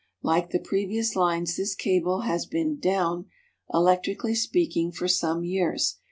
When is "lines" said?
1.15-1.55